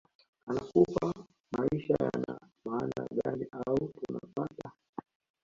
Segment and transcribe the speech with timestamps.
[0.47, 1.13] anakufa
[1.57, 4.71] maisha yana maana gani au tunapata